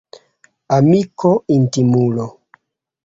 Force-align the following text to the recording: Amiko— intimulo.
Amiko— 0.77 1.29
intimulo. 1.57 2.25